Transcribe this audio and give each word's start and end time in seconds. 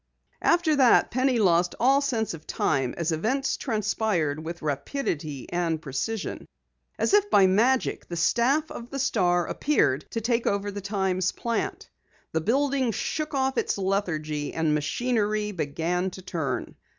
After 0.41 0.75
that 0.77 1.11
Penny 1.11 1.37
lost 1.37 1.75
all 1.79 2.01
sense 2.01 2.33
of 2.33 2.47
time 2.47 2.95
as 2.97 3.11
events 3.11 3.55
transpired 3.55 4.43
with 4.43 4.63
rapidity 4.63 5.47
and 5.53 5.79
precision. 5.79 6.47
As 6.97 7.13
if 7.13 7.29
by 7.29 7.45
magic 7.45 8.07
the 8.07 8.15
staff 8.15 8.71
of 8.71 8.89
the 8.89 8.97
Star 8.97 9.45
appeared 9.45 10.09
to 10.09 10.19
take 10.19 10.47
over 10.47 10.71
the 10.71 10.81
Times 10.81 11.31
plant. 11.31 11.87
The 12.31 12.41
building 12.41 12.91
shook 12.91 13.35
off 13.35 13.59
its 13.59 13.77
lethargy 13.77 14.55
and 14.55 14.73
machinery 14.73 15.51
began 15.51 16.09
to 16.09 16.23
turn. 16.23 16.77